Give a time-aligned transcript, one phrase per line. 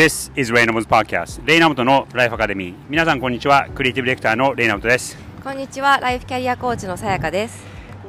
[0.00, 2.74] This is レイナモト Podcast レイナモトのライフアカデミー。
[2.88, 3.68] 皆さんこんにちは。
[3.74, 5.18] クリエイティブディレクターのレイナモトです。
[5.44, 5.98] こんにちは。
[6.00, 7.62] ライフキャリアコーチのさやかです。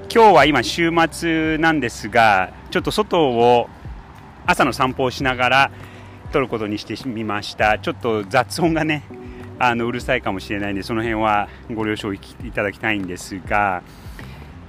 [0.09, 3.67] 今日は今週末なんですがちょっと外を
[4.45, 5.71] 朝の散歩をしながら
[6.31, 7.77] 撮ることにしてみました。
[7.77, 9.03] ちょっと雑音がね
[9.59, 12.19] あのうるさいかもしれないんでその辺はご了承い
[12.55, 13.83] ただきたいんですが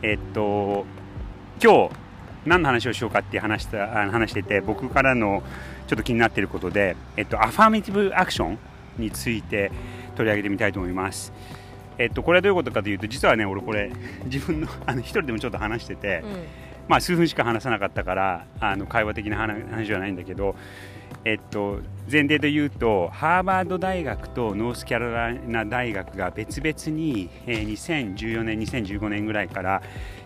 [0.03, 0.87] えっと
[1.63, 1.91] 今日
[2.47, 5.45] 何の話をしようかって話した話してて僕からの
[5.93, 8.59] ちょっと気になっていることで、えっと、アファーメティブアクション
[8.97, 9.71] について
[10.17, 11.35] 取り上げてみたいと思います。
[11.99, 13.93] えっと、これはどういうことかというと実はね俺これ
[14.25, 16.45] 自分のあの一人でもちょっと話してて、うん、
[16.89, 20.57] まあ数分しか話さなかったからあの会話的な話じゃないんだけど、
[21.25, 21.79] えっと、
[22.11, 29.83] 前提で言うとハーバード大学とノースキャロライナ大学が別々に、えー、2014年2015年ぐらいから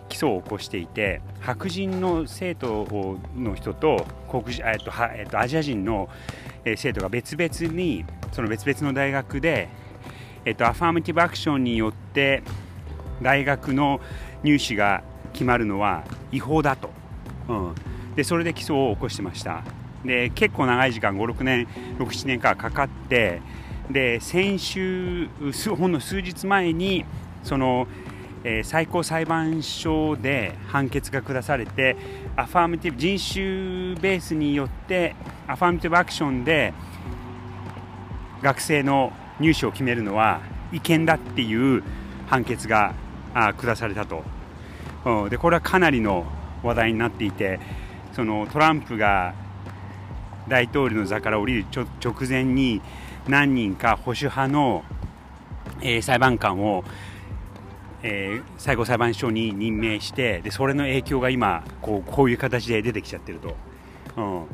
[0.09, 2.87] 起訴を起こしていて白人の生徒
[3.35, 6.09] の人と黒人、えっとはえっと、アジア人の
[6.75, 9.69] 生徒が別々にその別々の大学で、
[10.45, 12.41] えっと、アファーマティブアクションによって
[13.21, 14.01] 大学の
[14.43, 16.89] 入試が決まるのは違法だと、
[17.47, 17.75] うん、
[18.15, 19.63] でそれで起訴を起こしてました。
[20.05, 21.67] で結構長い時間56年
[21.99, 23.41] 67年間かかって
[23.89, 25.29] で先週
[25.77, 27.05] ほんの数日前に
[27.43, 27.87] その
[28.43, 31.97] えー、最高裁判所で判決が下されて
[32.35, 35.15] アファーメティブ人種ベースによって
[35.47, 36.73] アファーメティブアクションで
[38.41, 41.83] 学生の入試を決めるのは違憲だっていう
[42.27, 42.93] 判決が
[43.33, 44.23] あ下されたと、
[45.05, 46.25] うん、でこれはかなりの
[46.63, 47.59] 話題になっていて
[48.13, 49.33] そのトランプが
[50.47, 52.81] 大統領の座から降りる直前に
[53.27, 54.83] 何人か保守派の、
[55.81, 56.83] えー、裁判官を
[58.03, 63.55] えー、最高裁判所に任命してでそれの影響が今こうこういう形で出てきちゃってると、
[64.15, 64.45] うん、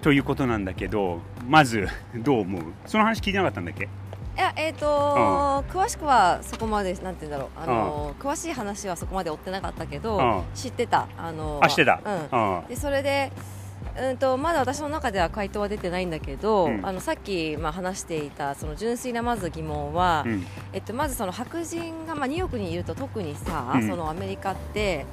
[0.00, 2.62] ということなんだけどまずどう思う？
[2.86, 3.84] その話聞いてなかったんだっけ？
[3.84, 3.88] い
[4.38, 7.60] やえーと、うん、詳しくはそこまでなんて言うんだろう。
[7.60, 11.08] あの、うん、詳しい話はそこまで追ってなかったけど、うん、知ってた。
[11.18, 12.00] あのあ知ってた、
[12.32, 12.68] うん。
[12.68, 13.30] でそれで
[14.00, 25.06] うんとまだ私の中では回答は出てないんだけど、うん、あのさっき、まあ、話していたその純粋なまず疑問は、うん、えっと、まずその白人が、まあ、ニューヨークにいると特にさ、うん、そのアメリカって、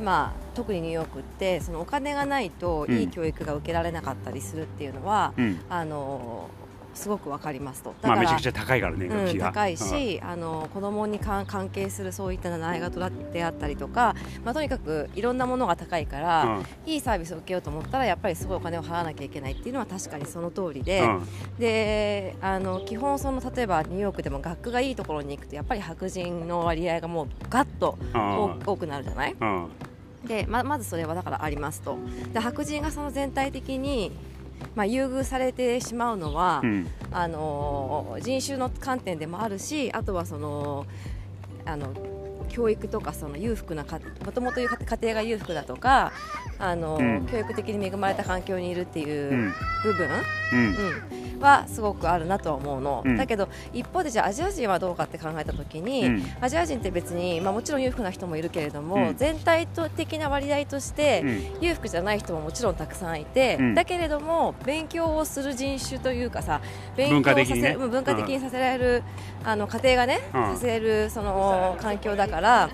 [0.00, 5.32] まあ、特にニューヨークってそのお金がないといい教育が受けられなかったりするっていうのは、
[5.68, 6.48] あの
[6.94, 7.94] すごくわかりますと。
[8.02, 13.00] まあ、めちゃくちゃ高いからね、うん、高いし、うん、あの子供に関係するそういった習い事
[13.32, 14.14] であったりとか、
[14.44, 21.08] まあ、とにかくいろんなものが高いから、うん、いいサービスを受けようと思ったらやっぱりすごいお金を払わなきゃいけないっていうのは確かにその通りで、
[21.58, 27.98] であの基本その例えばニューヨークでも学区がいいところに行くとやっぱり白人の割合がもうガッと
[28.66, 29.36] 多くなるじゃない、
[30.26, 31.96] でままずそれはだからありますと。
[32.32, 34.12] で白人がその全体的に
[34.74, 40.86] まあ、優遇されてしまうのは、うん、あの人種の観点でもあるしあとはその
[41.64, 41.92] あの
[42.48, 43.84] 教育とかその裕福な
[44.24, 44.68] もともと家
[45.00, 46.12] 庭が裕福だとか
[46.58, 49.52] あの、うん、教育的に恵まれた環境にいるっていう
[49.82, 50.08] 部分、
[50.52, 61.24] うん、うん、はすごくあるなとは思うの、うん、だけど一方でじゃあアジア人はどうかって考えた時に、アジア人って別に、まあ、もちろん裕福な人もいるけれども、全体的な割合として
[61.60, 66.60] 裕福じゃない人ももちろんたくさんいて、だけれども勉強をする人種というかさ
[66.96, 69.02] 勉強させ、ね、文化的にさせられる、
[69.44, 72.70] あの家庭がね、させるその環境だから。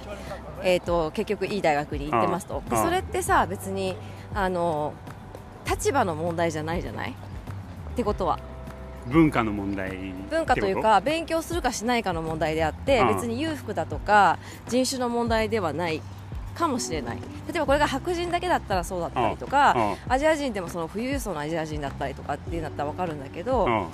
[0.61, 2.65] えーと、結局いい大学に行ってますと。
[2.69, 3.95] でそれってさ別に
[4.35, 4.93] あの
[5.71, 7.13] 立場の問題じゃないじゃない？
[7.13, 8.41] ってことは
[9.09, 14.39] 文化の問題文化というか勉強するかしないかの問題であって別に裕福だとか
[14.69, 16.03] 人種の問題ではない
[16.55, 17.19] かもしれない。
[17.49, 23.89] 例えばこれが白人だけだったらそうだったりとかアジア人でもその富裕層のアジア人だったりとかっていうんだったら分かるんだけど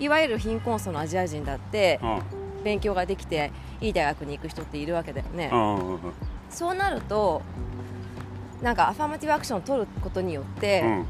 [0.00, 2.00] いわゆる貧困層のアジア人だって
[2.64, 5.50] 勉強ができていい大学に行く人っているわけだよね、
[6.50, 7.42] そうなると
[8.62, 11.06] なんかアファーマティブアクションを取ることによって、うん、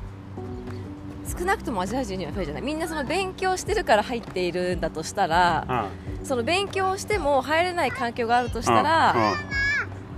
[1.28, 5.88] 少なくともアジア人には増えじゃないみんなその勉強してるから入っているんだとしたら、
[6.25, 9.14] その勉強しても入れない環境があるとしたら、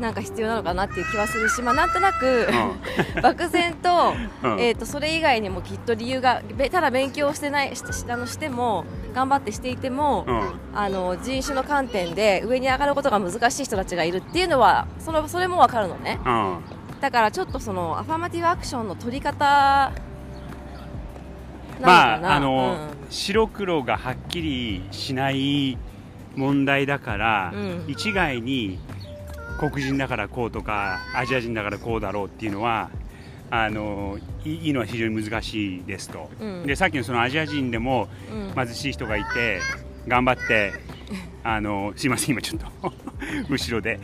[0.00, 2.48] なんか必要なのかなっていう気はするし、まあ、なんとなく、
[3.22, 4.14] 漠然と,、
[4.58, 8.84] えー、とそれ以外にもきっと理由がただ勉強してないしあのしても
[9.14, 10.24] 頑張ってしていても、
[10.74, 16.18] あの人種の観点で上に上がることが難しい人たちがいるっていうのはそのそれも分かるのね、
[17.00, 19.92] だからちょっとそのアファーマティブアクションの取り方
[21.80, 25.76] まああの、うん、白黒がはっきりしない
[26.36, 28.78] 問題だから、うん、一概に
[29.58, 32.90] 黒人だからこうとかアジア人だからこうだろうっていうのは
[33.50, 36.66] あのいいのは非常に難しいですと、うん。
[36.66, 38.64] でさっきのそのアジア人でもうん。
[38.66, 39.60] 貧しい人がいて
[40.06, 40.72] 頑張って
[41.42, 42.92] あのすいません今ちょっと
[43.50, 43.98] 後ろで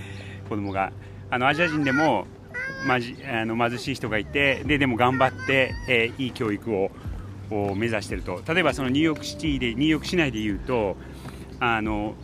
[0.49, 0.93] 子供が。
[1.29, 2.27] あのアジア人でも
[2.87, 6.91] まじあの貧しい人がいてででも頑張って、えーいい教育を
[7.51, 8.41] を目指していると。
[8.47, 10.97] 例えばそのニューヨークシティでニューヨーク市内で言うと
[11.61, 12.15] あの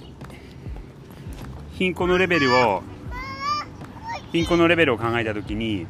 [1.73, 2.83] 貧困のレベルを
[4.33, 5.87] 貧困のレベルを考えたときに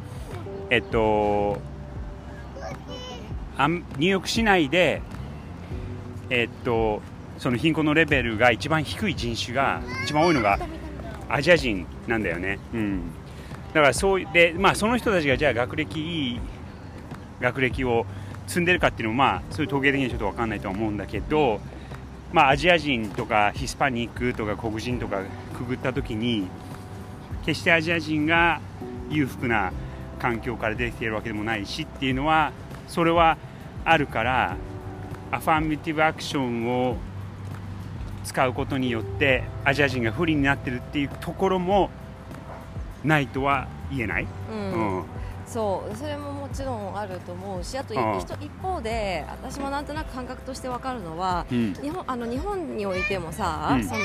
[0.70, 1.60] えっと
[3.56, 5.02] あんニューヨーク市内で
[6.30, 7.02] えっと
[7.38, 10.58] その貧困のレベルが一番低い人種が一番多いのが
[11.28, 13.10] アジア人なんだよね、うん、
[13.72, 16.40] だからそうで、まあ、その人たちがじゃあ学歴いい
[17.40, 18.06] 学歴を
[18.46, 21.60] 積んでるかっていうのも、まあ、そういう統計的にはちょっと分かんないとは思うんだけど、
[22.32, 25.22] まあ、アジア人とかヒスパニックとか黒人とか
[25.56, 26.48] くぐった時に
[27.44, 28.60] 決してアジア人が
[29.10, 29.72] 裕福な
[30.18, 32.52] 環境から出てきているわけでもないしっていうのは
[32.88, 33.36] それは
[33.84, 34.56] あるから
[35.30, 36.96] アファーミティブアクションを
[38.24, 41.90] 使うことによってアジア人が不利になってるっていうところも
[43.02, 44.98] ないとは言えない、うん。
[44.98, 45.21] うん
[45.52, 48.18] そうそれももちろんあると思うしあといああ。
[48.18, 51.74] 一一方で私もなんとなく感覚として分かるのはうん。
[51.74, 53.84] 日本あの日本においてもさ、うん。
[53.84, 54.00] その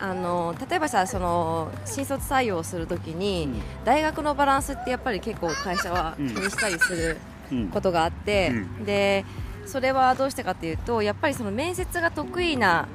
[0.00, 3.84] あの例えばさその新卒採用するときに、うん。
[3.84, 6.28] 大学のバランスってやっぱり結構会社は気うん。
[6.44, 7.16] にしたりする
[7.50, 7.68] うん。
[7.68, 8.84] ことがあって、うん。
[8.84, 9.24] で
[9.66, 12.86] それはどうしてかっていうとやっぱりその面接が得意な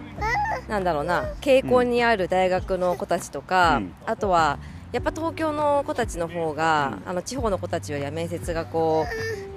[0.67, 3.95] なんだろうな傾向にある大学の子たちとか、うん。
[4.05, 4.59] あとは
[4.91, 9.05] やっぱ東京の子たちの方が、あの地方の子たちよりは面接がこ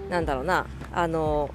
[0.08, 1.50] うなんだろうなあの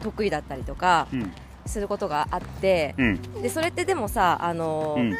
[0.00, 1.32] 得意だったりとかうん。
[1.64, 3.22] することがあって、うん。
[3.40, 5.14] でそれってでもさあの、うん。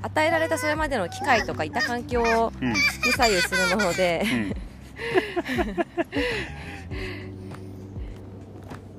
[0.00, 2.70] 与えられたそれまでの機会とかいた環境うん。
[2.70, 2.76] に
[3.14, 4.22] 左右するもので、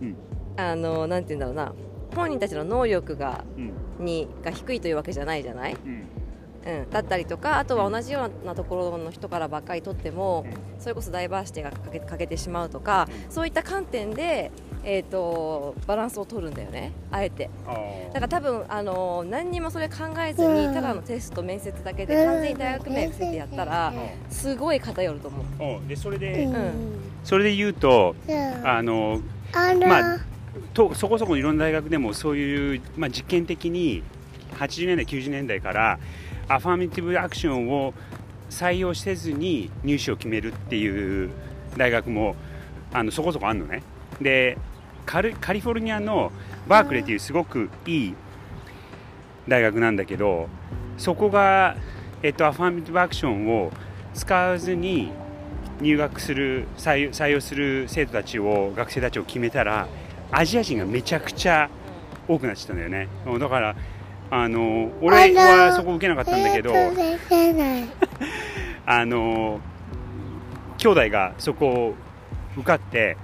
[0.01, 0.17] うん。
[0.55, 1.73] あのなんて言うんだろうな
[2.15, 3.73] 本人たちの能力がうん。
[4.05, 5.75] にが低いというわけじゃないじゃない、
[6.65, 10.45] うんうん、だったりとかあとは同じようなところの人からばっかり取っても
[10.79, 14.51] それこそダイバーシティが欠け欠けてしまうとかそういった観点で、
[14.83, 17.49] えー、とバランスを取るんだよねあえて。
[18.13, 23.93] だから多分あの何にもそれ考えずにただのテスト面接だけで完全に大学名伏せてやったら
[24.29, 26.73] すごい偏ると思う、おでそれで、うん。
[27.23, 28.15] それで言うと
[28.63, 29.21] ああの
[29.53, 30.19] あまあ
[30.73, 34.03] とそこそこいろんな大学でもそういう、まあ、実験的に
[34.53, 35.99] 80年代90年代から
[36.47, 37.93] アファーミティブアクションを
[38.49, 41.29] 採用せずに入試を決めるっていう
[41.77, 42.35] 大学も
[42.91, 43.81] あのそこそこあるのね。
[44.21, 44.57] で
[45.05, 46.31] カルカリフォルニアの
[46.67, 48.15] バークレーっていうすごくいい
[49.47, 50.47] 大学なんだけど
[50.97, 51.75] そこが、
[52.21, 53.71] えっと、アファーミティブアクションを
[54.13, 55.11] 使わずに
[55.81, 59.87] 入学する採用採用する生徒たちを学生たちを決めたら
[60.31, 61.69] アジア人がめちゃくちゃ
[62.27, 63.07] 多くなっちゃったんだよね。
[63.39, 63.75] だから
[64.35, 66.73] あの俺はそこ受けなかったんだけど
[68.83, 69.59] あの
[70.79, 71.93] 兄弟がそこを
[72.57, 73.15] 受かって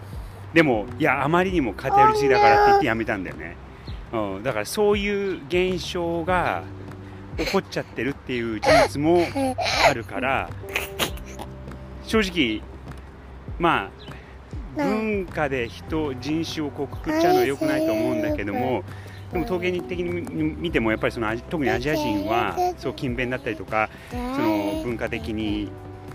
[0.53, 3.55] でもいやあまりにも偏りすぎだからって言ってやめたんだよね、
[4.13, 6.61] うん、だからそういう現象が
[7.39, 9.25] 起こっちゃってるっていう事実も
[9.89, 10.47] あるから
[12.05, 12.61] 正直
[13.57, 14.09] まあ。
[14.77, 18.83] 文化で人人種をこうくくっちゃうのは良くないと思うんだけども
[19.31, 25.69] でも統計的に見てもやっぱりその特にアジア人はそう勤勉だったりとかその文化的に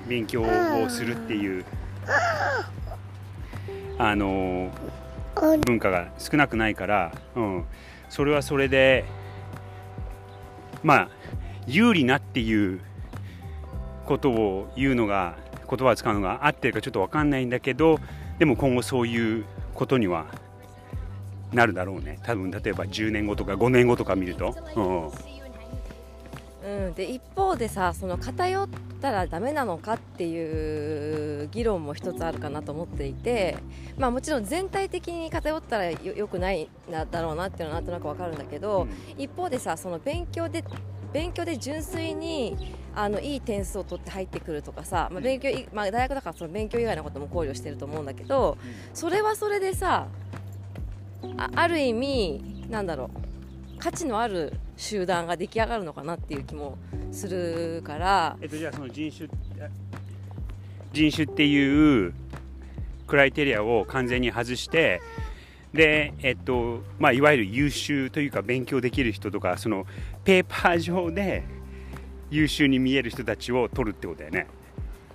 [0.09, 1.65] 勉強をするっていう
[3.99, 4.71] あの
[5.65, 7.65] 文化が少なくないから、うん、
[8.09, 9.05] それはそれで
[10.83, 11.09] まあ
[11.67, 12.81] 有利なっていう
[14.05, 15.37] ことを言うのが
[15.69, 17.99] 言葉を使うのが合ってるかちょっと分かんないんだけど
[18.39, 20.27] でも今後そういうことには
[21.55, 22.19] なるだろうね。
[22.23, 25.11] 多分例えば10年後とか5年後とか見ると、うん。
[26.65, 28.69] うん、で一方でさその偏っ
[29.03, 33.59] たらダメなのかっていう議論も一つあるかなと思っていて、
[33.99, 40.65] まあ、もちろん全体的に偏ったらよよくないなだろうなっていうのはなんとなくわかるんだけど、一方でさその勉強で
[41.13, 48.57] 勉強で純粋にあのいい点数を取って入ってくるとかさ、まあ勉強いまあ、大学だからその勉強以外のことも考慮してると思うんだけど
[48.95, 50.09] それはそれでさ
[51.37, 53.11] あある意味なんだろ
[53.77, 56.79] う価値のある集団が出来上がるのかなっていう気も
[57.13, 59.29] するからえっと、じゃあその人種
[60.93, 62.15] 人種っていう
[63.07, 65.01] クライテリアを完全に外して
[65.73, 69.87] で、えっとまあ、いわゆる優秀というか勉強できる人とかその
[70.25, 71.43] ペーパー上で
[72.31, 74.47] 優秀に見える人たちを取るってことだよね。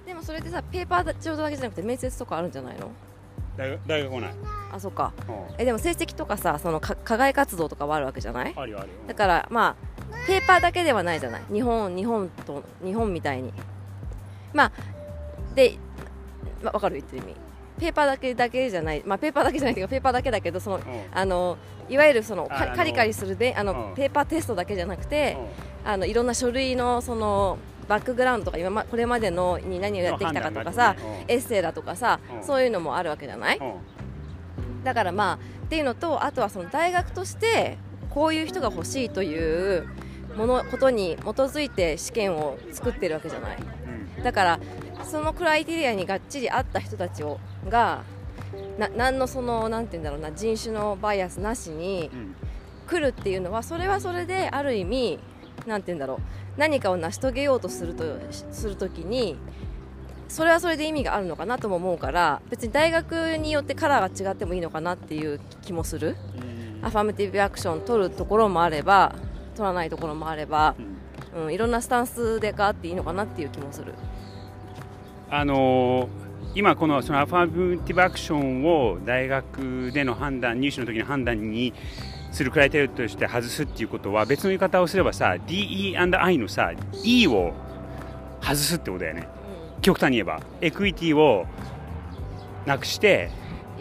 [0.05, 2.91] でもそれでさペーパー上だけじゃなくて面接とかあるんじゃないの？
[3.87, 4.31] 大学来ない？
[4.71, 5.11] あそっか。
[5.27, 5.35] うん。
[5.57, 8.53] えでも成績とかさそのか課外活動とかはあるわけじゃない？
[8.55, 8.93] あるよあるよ。
[9.07, 11.41] だからまあペーパーだけではないじゃない？
[11.51, 13.51] 日本日本と日本みたいに。
[14.53, 14.71] まあ
[15.55, 15.77] で、
[16.63, 16.95] まあ、分かる？
[16.95, 17.35] 言ってる意味。
[17.79, 20.83] ペーパーだけだけじゃないまあペーパーだけじゃないけどペーパーだけだけどそのうん。
[21.11, 21.57] あの
[21.89, 23.95] いわゆるそのカカリカリするべあの、うん。
[23.95, 25.37] ペーパーテストだけじゃなくて、
[25.83, 27.57] あのいろんな書類のその
[27.89, 32.43] バックグラウンドとか今まこれまでのに何をやってきたかとかさ、ねエッセイだとかさ、うん。
[32.45, 33.65] そういうのもあるわけじゃない、うん。
[33.65, 33.73] うん
[34.83, 37.77] だからまあっていうのとあとはその大学として
[38.09, 39.89] こういう人が欲しいという
[40.37, 43.57] ものことに基づいて試験を作ってるわけじゃない？
[44.23, 44.59] だから
[45.03, 48.03] そのクライテリアにがっちり合った人たちをが
[48.77, 52.35] な何のそのなんて言うんだろうな人種のバイアスなしにうん。
[52.87, 55.19] 来るっていうのはそれはそれである意味
[55.69, 56.19] なんて言うんだろう。
[56.57, 58.03] 何かを成し遂げようとすると
[58.51, 59.37] するときに
[60.27, 66.17] それはそれで意味があるのかなとも思うから別に大学によってカラーが違ってもいいのかなっていう気もする。
[66.79, 66.85] うん。
[66.85, 69.15] アファメティブアクション取るところもあれば
[69.55, 70.75] 取らないところもあれば、
[71.33, 71.45] うん。
[71.45, 73.93] うん、いろんなスタンスで変わっていいのかなっていう気もする。
[75.29, 81.73] あのー今このそのアファーメティブアクションを大学での判断入試の時の判断に
[82.31, 86.71] するクライテリアとして外すっていうことは別の言い方をすればさ DE&I のさ
[87.03, 87.53] E を
[88.41, 89.27] 外すってことだよね。
[89.81, 90.41] 極端に言えば。
[90.61, 91.45] エクイティを
[92.65, 93.31] なくして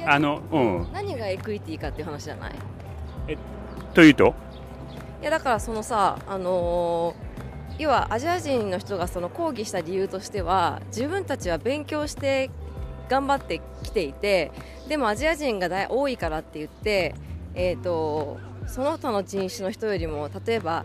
[0.06, 0.92] あのうん。
[0.92, 2.54] 何がエクイティかっていう話じゃない？
[3.94, 4.34] というと？
[5.20, 7.28] いやだからそのさ、あのー
[7.78, 12.50] 要はアジア人の人がその抗議した理由としては自分たちは勉強して
[13.08, 14.50] 頑張ってきていて
[14.88, 17.14] でもアジア人が大多いからって言って、
[17.58, 20.84] えー、とその他の人種の人よりも例えば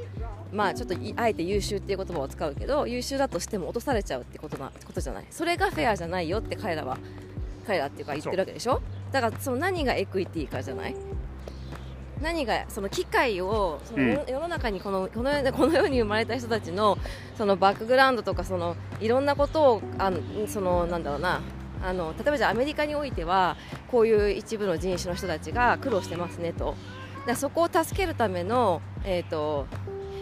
[0.52, 5.26] まあちょっといあえて優秀っていう言葉を使うけど優秀だとしても落とされちゃうってことなことじゃない。
[5.30, 6.98] それがフェアじゃないよって彼らは
[7.66, 8.82] 彼らっていうか言ってるわけでしょ？
[9.12, 10.96] だからその何がエクイティかじゃない？
[12.22, 16.98] 何がその機会をその世の中にこのこの世この世に生まれた人たちの
[17.38, 21.42] そのバックグラウンドとかそのいろんなことをあのそのなんだろうな
[21.84, 23.58] あの例えばじゃアメリカにおいては
[23.92, 26.76] こういう一部の人種の人たちが苦労してますねと。
[27.28, 29.68] だそこを助けるための、えー、と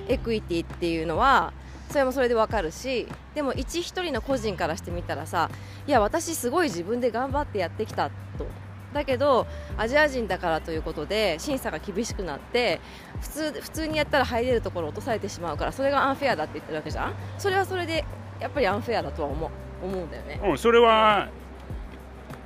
[0.07, 1.53] エクイティっていうのは
[1.89, 5.49] それもそれでわかるしでも一一人の個人からしてみたらさ
[5.87, 8.47] いや私すごい自分で頑張ってやってきたと。
[8.93, 12.81] だけどアジア人だからということで審査が厳しくなって
[13.21, 17.13] 普通普通にやったら入れるところ落とされてしまうからそれがアンフェアだって言ってるわけじゃん。
[17.37, 18.03] それはそれで
[18.41, 19.49] やっぱりアンフェアだとは思う
[19.81, 21.29] 思うんだよね、うんそれは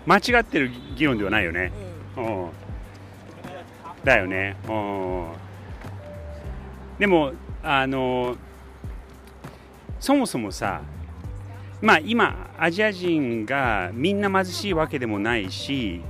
[0.05, 1.71] 間違ってる議論ではないよね。
[2.17, 2.49] ううん。
[4.03, 4.55] だよね。
[4.67, 5.27] うん。
[6.99, 7.33] でも
[7.63, 8.37] あの
[9.99, 10.81] そもそもさ
[11.81, 16.01] まあ今アジア人がみんな貧しいわけでもないし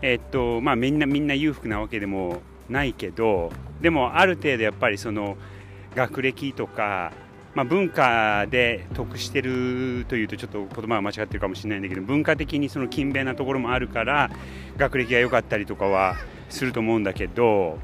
[0.00, 5.36] えっとまあみんなみんな裕福なわけでもないけどでもある程度やっぱりその
[5.94, 7.12] 学歴とか
[7.54, 14.30] まあ、文化で得してるというとちょっと言葉が間違ってるかもしれないんだけど文化的にその勤勉なところもあるから
[14.78, 16.16] 学歴が良かったりとかは
[16.48, 17.78] すると思うんだけど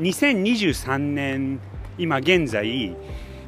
[0.00, 1.60] 2023年
[1.98, 2.96] 今現在、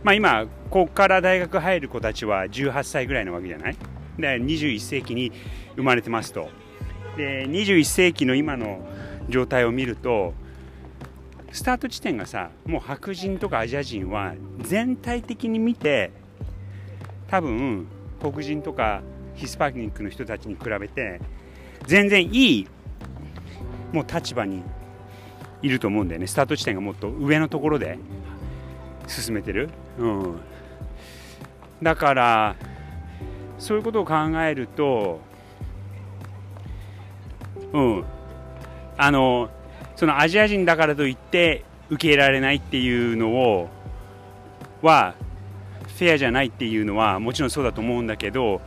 [0.04, 3.76] まあ、今ここから大学入る子たちは18歳ぐらいなわけじゃない？
[4.18, 5.32] で21世紀に
[5.76, 6.50] 生まれてますと。
[7.16, 8.86] で21世紀の今の
[9.28, 10.34] 状態を見ると
[11.52, 16.10] スタート地点がさもう白人とかアジア人は全体的に見て
[17.28, 17.86] 多分
[18.20, 19.02] 黒人とか
[19.34, 21.20] ヒスパニックの人たちに比べて
[21.86, 22.68] 全然いい
[23.92, 24.62] もう立場に
[25.60, 26.26] いると思うんだよね。
[26.26, 27.98] スタート地点がもっと上のところで
[29.06, 29.68] 進めてる、
[29.98, 30.40] うん、
[31.82, 32.56] だから
[33.58, 35.20] そういうことを考えると
[37.72, 38.04] うん。
[38.96, 39.50] あの
[40.02, 43.68] そのアジア人だからといって受け入れられないっていうのを
[44.82, 45.14] は
[45.96, 48.60] フェアじゃないっていうのはもちろんそうだと思うんだけど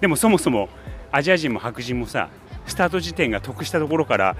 [0.00, 0.70] でもそもそも
[1.12, 2.30] アジア人も白人もさ
[2.66, 4.34] スタート時点が得したところから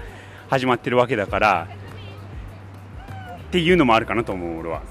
[0.49, 1.67] 始まってるわけだから
[3.49, 4.81] っていうのもあるかなと思う俺は。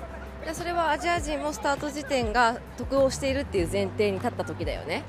[0.53, 5.03] それはアジア人もスタート時点が得をしているっていう前提に立った時だよね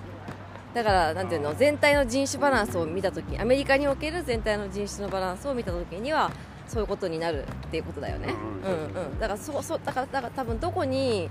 [0.74, 6.32] だからなんていうの全体の人種バランスを見た時アメリカにおける全体の人種のバランスを見た時には
[6.68, 8.34] そういうことになるっていうことだよね、
[8.64, 11.30] ううんんうん、だからそうそうだからだから多分どこに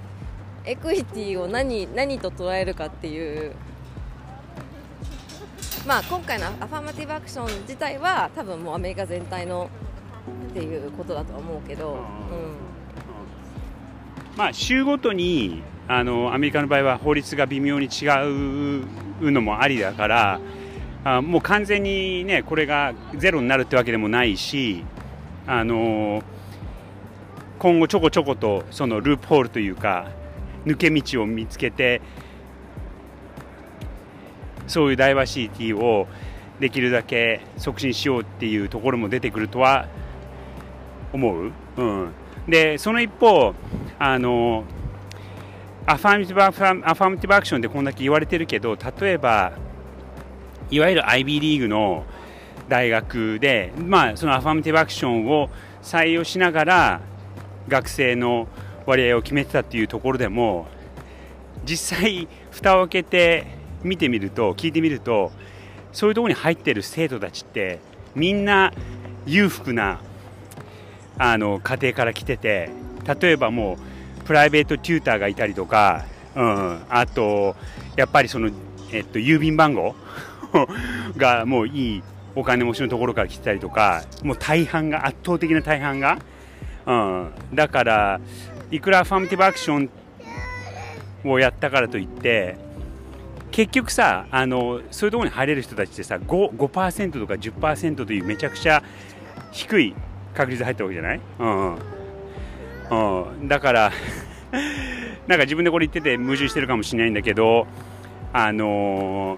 [0.64, 3.52] エクイティを何何と捉えるかっていう
[5.86, 9.70] まあ今回のアファーマティブアクション自体は多分もうアメリカ全体の
[10.50, 11.98] っていうことだとは思うけど、うん。
[14.36, 18.06] まあ、週ごとにあのアメリカの場合は法律が微妙に違
[19.22, 20.40] うのもありだから
[21.02, 24.84] あもう完全にねこれがゼロになるってわけでもないし
[25.46, 26.22] あの
[27.58, 30.10] 今後ちょこちょことそのループホールというか
[30.66, 32.02] 抜け道を見つけて
[34.66, 36.06] そういうダイバーシティを
[36.60, 39.88] できるだけ促進しようっていうところも出てくるとは
[41.14, 42.12] 思う、うん、
[42.46, 43.54] でその一方
[43.98, 44.64] あの
[45.90, 49.52] アファーミティブアファミティブアクションでこんだけ言われてるけど例えば
[50.70, 52.04] いわゆる IB リーグの
[52.68, 55.48] 大学で、まあ、そのアファーミティブアクションを
[55.82, 57.00] 採用しながら
[57.68, 58.48] 学生の
[58.84, 60.66] 割合を決めてたっていうところでも
[61.64, 63.46] 実際蓋を開けて
[63.82, 65.32] 見てみると聞いてみると
[65.92, 67.78] そういうところに入ってる生徒たちって
[68.14, 68.74] みんな
[69.24, 70.02] 裕福な
[71.16, 72.68] あの家庭から来てて
[73.20, 73.87] 例えばもう
[74.28, 76.04] プライベートテューターがいたりとか、
[76.36, 77.56] うん、あと
[77.96, 78.50] やっぱりその、
[78.92, 79.96] えっと、郵便番号
[81.16, 82.02] がもういい
[82.36, 86.18] お金持ちのところから来てたりとかもう大半が圧倒的な大半が、
[86.84, 88.20] うん、だから
[88.70, 89.90] いくらファームティブアクション
[91.24, 92.58] をやったからといって
[93.50, 98.82] 結局さあのそういうところに入れる人たちってさ 5%, 5とか10%というめちゃくちゃ
[99.52, 99.94] 低い
[100.34, 101.78] 確率で入ったわけじゃない、うん、
[102.90, 103.48] うん。
[103.48, 103.92] だから
[105.26, 107.66] なんか自分でこれ言ってて矛盾してるかもしれないんだけど
[108.32, 109.36] あの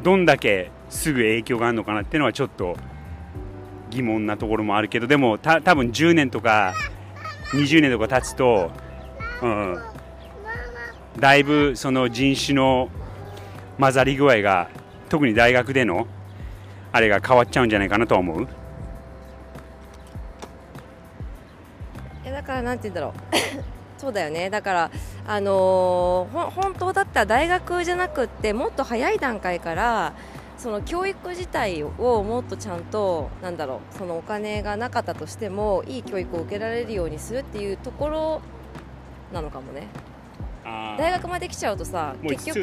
[0.00, 2.76] ー、どんだけすぐ影響があるのかなっていうのはちょっと
[3.90, 6.74] 疑問なところもあるけどでもた多分10年とか
[7.52, 8.72] 20年とか経つと、
[9.42, 9.78] うん、
[11.18, 12.90] だいぶその人種の
[13.78, 14.68] 混ざり具合が
[15.08, 16.06] 特に大学での
[16.92, 18.48] あれが変わっちゃうんじゃないかなと思う。
[22.56, 23.12] からなんて言うんだろう。
[24.00, 24.50] そうだよね。
[24.50, 24.90] だから
[25.26, 30.12] あのー、本当だったら大学じゃなくってもっと早い段階から
[30.58, 38.40] その教育自体をもっとちゃんとなんだろうそのお金がなかったとしてもいい教育を受けられるようにするっていうところ
[39.32, 39.88] なのかもね。
[40.98, 42.58] 大学まで来ちゃうとさ結局、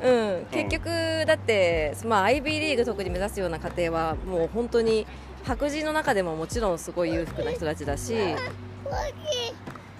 [0.00, 0.86] うん、結局
[1.26, 5.04] だって、まあ、IB リーグ特に目指すような家庭はもう本当に
[5.42, 8.14] 白人の中でももちろんすごい裕福な人たちだし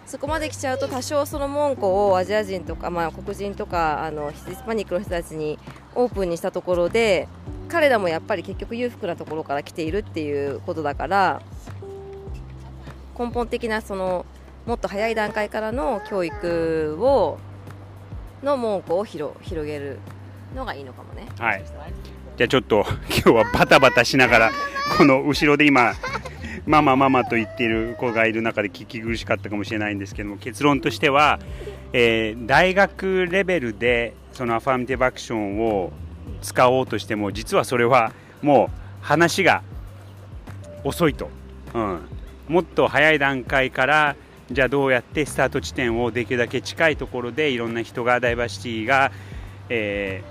[0.06, 5.58] そこまで来ちゃうと多少その門戸をアジア人とか、まあ、黒人とかあのヒスパニックの人たちに
[5.94, 7.28] オープンにしたところで
[7.68, 11.42] 彼らもやっぱり結局裕福なところから来ているっていうことだから
[13.18, 14.24] 根本的なその
[14.64, 17.38] もっと早い段階からの教育を
[18.42, 19.98] の門戸を広広げる
[20.54, 21.26] のがいいのかもね。
[21.38, 21.64] はい
[22.36, 24.50] じゃあちょっと今日はバタバタしながら
[24.96, 25.94] この後ろで今
[26.68, 31.40] ママママと言っている子がいる中で聞き苦しかったかもしれないんですけども結論としては、
[31.94, 35.92] えー、大学レベルでそのアファーミティブアクションを
[36.42, 39.62] 使おうとしても実はそれはもう話が
[40.84, 41.30] 遅いと、
[41.72, 42.00] うん、
[42.48, 44.16] もっと早い段階から
[44.50, 49.10] じゃあどうやってスタート地点をできるだけ近いところでいろんな人がダイバーシティが、
[49.70, 50.22] え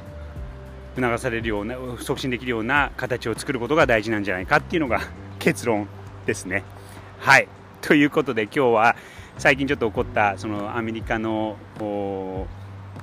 [0.96, 5.02] ー、促されるような促進できるような形を作ることが大事なんじゃないかっていうのが
[5.40, 5.88] 結論。
[6.28, 6.64] ですね。
[7.20, 7.48] はい。
[7.82, 8.96] ということで今日は
[9.38, 11.58] 最近ちょっと起こったそのアメリカの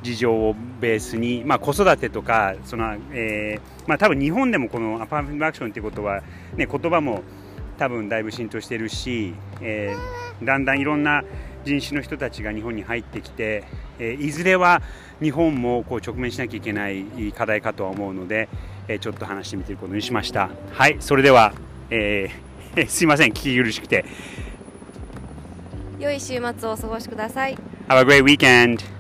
[0.03, 6.23] 事情をベースに、まあ、子育てとかその、えーまあ、多分日本でもこのアパートアクションということは、
[6.57, 7.23] ね、言葉も
[7.79, 11.25] 多分だいぶ浸透してるし、えー、だんだんいろんな
[11.65, 13.65] 人種の人たちが日本に入ってきて、
[13.99, 14.83] えー、いずれは
[15.23, 18.49] 日本もこう直面しなきゃいけない課題かとは思うので、
[18.87, 20.51] えー、ちょっと話してみてることにしました。
[20.73, 20.97] はい。
[21.01, 21.55] それでは、
[21.91, 22.54] えー、
[22.89, 24.05] すいません聞き苦しくて。
[25.99, 27.57] 良い週末をお過ごしください。
[27.89, 28.94] Have a great weekend